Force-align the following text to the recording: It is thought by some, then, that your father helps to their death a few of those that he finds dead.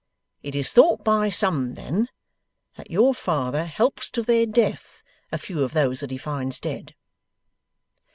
It 0.41 0.55
is 0.55 0.71
thought 0.71 1.03
by 1.03 1.29
some, 1.29 1.75
then, 1.75 2.07
that 2.75 2.89
your 2.89 3.13
father 3.13 3.65
helps 3.65 4.09
to 4.09 4.23
their 4.23 4.47
death 4.47 5.03
a 5.31 5.37
few 5.37 5.61
of 5.63 5.73
those 5.73 5.99
that 5.99 6.09
he 6.09 6.17
finds 6.17 6.59
dead. 6.59 6.95